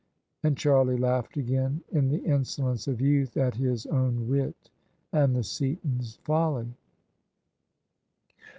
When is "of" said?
2.87-3.01